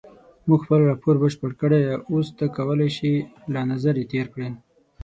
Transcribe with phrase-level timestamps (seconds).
[0.45, 3.11] مونږ خپل راپور بشپړ کړی اوس ته کولای شې
[3.53, 4.49] له نظر یې تېر کړې.